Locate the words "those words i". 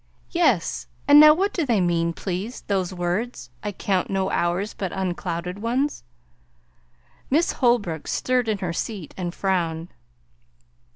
2.61-3.73